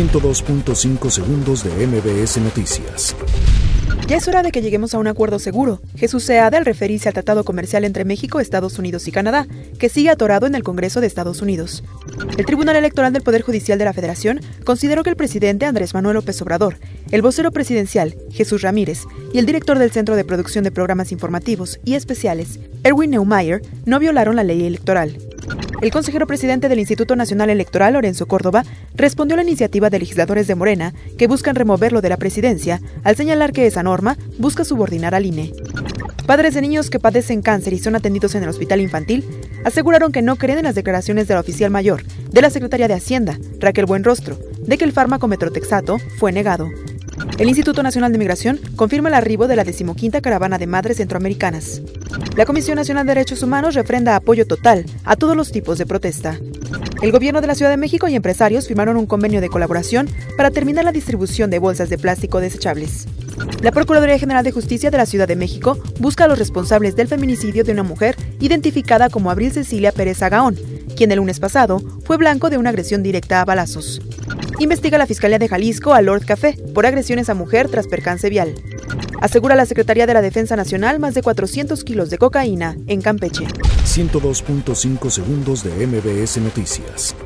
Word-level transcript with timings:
102.5 0.00 1.10
segundos 1.10 1.62
de 1.62 1.86
MBS 1.86 2.38
Noticias. 2.38 3.14
Ya 4.06 4.16
es 4.16 4.26
hora 4.28 4.42
de 4.42 4.50
que 4.50 4.62
lleguemos 4.62 4.94
a 4.94 4.98
un 4.98 5.06
acuerdo 5.06 5.38
seguro. 5.38 5.82
Jesús 5.94 6.24
Seade 6.24 6.56
al 6.56 6.64
referirse 6.64 7.08
al 7.10 7.12
tratado 7.12 7.44
comercial 7.44 7.84
entre 7.84 8.06
México, 8.06 8.40
Estados 8.40 8.78
Unidos 8.78 9.06
y 9.08 9.12
Canadá, 9.12 9.46
que 9.78 9.90
sigue 9.90 10.08
atorado 10.08 10.46
en 10.46 10.54
el 10.54 10.62
Congreso 10.62 11.02
de 11.02 11.06
Estados 11.06 11.42
Unidos. 11.42 11.84
El 12.38 12.46
Tribunal 12.46 12.76
Electoral 12.76 13.12
del 13.12 13.22
Poder 13.22 13.42
Judicial 13.42 13.78
de 13.78 13.84
la 13.84 13.92
Federación 13.92 14.40
consideró 14.64 15.02
que 15.02 15.10
el 15.10 15.16
presidente 15.16 15.66
Andrés 15.66 15.92
Manuel 15.92 16.14
López 16.14 16.40
Obrador, 16.40 16.78
el 17.10 17.20
vocero 17.20 17.52
presidencial 17.52 18.16
Jesús 18.32 18.62
Ramírez 18.62 19.04
y 19.34 19.38
el 19.38 19.44
director 19.44 19.78
del 19.78 19.90
Centro 19.90 20.16
de 20.16 20.24
Producción 20.24 20.64
de 20.64 20.72
Programas 20.72 21.12
Informativos 21.12 21.78
y 21.84 21.92
Especiales, 21.92 22.58
Erwin 22.84 23.10
Neumayer, 23.10 23.60
no 23.84 23.98
violaron 23.98 24.36
la 24.36 24.44
ley 24.44 24.64
electoral. 24.64 25.18
El 25.80 25.90
consejero 25.90 26.26
presidente 26.26 26.68
del 26.68 26.78
Instituto 26.78 27.16
Nacional 27.16 27.48
Electoral, 27.48 27.94
Lorenzo 27.94 28.26
Córdoba, 28.26 28.64
respondió 28.94 29.34
a 29.34 29.36
la 29.36 29.44
iniciativa 29.44 29.88
de 29.88 29.98
legisladores 29.98 30.46
de 30.46 30.54
Morena 30.54 30.92
que 31.16 31.26
buscan 31.26 31.54
removerlo 31.54 32.02
de 32.02 32.10
la 32.10 32.18
presidencia 32.18 32.82
al 33.02 33.16
señalar 33.16 33.52
que 33.52 33.66
esa 33.66 33.82
norma 33.82 34.18
busca 34.38 34.64
subordinar 34.64 35.14
al 35.14 35.24
INE. 35.24 35.54
Padres 36.26 36.52
de 36.52 36.60
niños 36.60 36.90
que 36.90 37.00
padecen 37.00 37.40
cáncer 37.40 37.72
y 37.72 37.78
son 37.78 37.96
atendidos 37.96 38.34
en 38.34 38.42
el 38.42 38.50
hospital 38.50 38.80
infantil 38.80 39.24
aseguraron 39.64 40.12
que 40.12 40.20
no 40.20 40.36
creen 40.36 40.58
en 40.58 40.64
las 40.64 40.74
declaraciones 40.74 41.26
de 41.28 41.34
la 41.34 41.40
oficial 41.40 41.70
mayor 41.70 42.04
de 42.04 42.42
la 42.42 42.50
Secretaría 42.50 42.86
de 42.86 42.94
Hacienda, 42.94 43.38
Raquel 43.58 43.86
Buenrostro, 43.86 44.38
de 44.58 44.76
que 44.76 44.84
el 44.84 44.92
fármaco 44.92 45.28
metrotexato 45.28 45.98
fue 46.18 46.30
negado. 46.30 46.68
El 47.38 47.48
Instituto 47.48 47.82
Nacional 47.82 48.12
de 48.12 48.18
Migración 48.18 48.60
confirma 48.76 49.08
el 49.08 49.14
arribo 49.14 49.48
de 49.48 49.56
la 49.56 49.64
decimoquinta 49.64 50.20
caravana 50.20 50.58
de 50.58 50.66
madres 50.66 50.98
centroamericanas. 50.98 51.80
La 52.36 52.44
Comisión 52.44 52.76
Nacional 52.76 53.06
de 53.06 53.14
Derechos 53.14 53.42
Humanos 53.42 53.74
refrenda 53.74 54.16
apoyo 54.16 54.46
total 54.46 54.84
a 55.04 55.16
todos 55.16 55.36
los 55.36 55.50
tipos 55.50 55.78
de 55.78 55.86
protesta. 55.86 56.38
El 57.02 57.12
gobierno 57.12 57.40
de 57.40 57.46
la 57.46 57.54
Ciudad 57.54 57.70
de 57.70 57.76
México 57.76 58.08
y 58.08 58.14
empresarios 58.14 58.68
firmaron 58.68 58.96
un 58.96 59.06
convenio 59.06 59.40
de 59.40 59.48
colaboración 59.48 60.08
para 60.36 60.50
terminar 60.50 60.84
la 60.84 60.92
distribución 60.92 61.50
de 61.50 61.58
bolsas 61.58 61.88
de 61.88 61.98
plástico 61.98 62.40
desechables. 62.40 63.06
La 63.62 63.72
Procuraduría 63.72 64.18
General 64.18 64.44
de 64.44 64.52
Justicia 64.52 64.90
de 64.90 64.98
la 64.98 65.06
Ciudad 65.06 65.28
de 65.28 65.36
México 65.36 65.78
busca 65.98 66.24
a 66.24 66.28
los 66.28 66.38
responsables 66.38 66.96
del 66.96 67.08
feminicidio 67.08 67.64
de 67.64 67.72
una 67.72 67.82
mujer 67.82 68.16
identificada 68.38 69.08
como 69.08 69.30
Abril 69.30 69.52
Cecilia 69.52 69.92
Pérez 69.92 70.22
Agaón, 70.22 70.56
quien 71.00 71.12
el 71.12 71.16
lunes 71.16 71.40
pasado 71.40 71.80
fue 72.04 72.18
blanco 72.18 72.50
de 72.50 72.58
una 72.58 72.68
agresión 72.68 73.02
directa 73.02 73.40
a 73.40 73.46
balazos. 73.46 74.02
Investiga 74.58 74.98
la 74.98 75.06
Fiscalía 75.06 75.38
de 75.38 75.48
Jalisco 75.48 75.94
a 75.94 76.02
Lord 76.02 76.26
Café 76.26 76.58
por 76.74 76.84
agresiones 76.84 77.30
a 77.30 77.34
mujer 77.34 77.70
tras 77.70 77.86
percance 77.86 78.28
vial. 78.28 78.54
Asegura 79.22 79.54
la 79.54 79.64
Secretaría 79.64 80.06
de 80.06 80.12
la 80.12 80.20
Defensa 80.20 80.56
Nacional 80.56 80.98
más 80.98 81.14
de 81.14 81.22
400 81.22 81.84
kilos 81.84 82.10
de 82.10 82.18
cocaína 82.18 82.76
en 82.86 83.00
Campeche. 83.00 83.46
102.5 83.46 85.08
segundos 85.08 85.64
de 85.64 85.86
MBS 85.86 86.36
Noticias. 86.36 87.16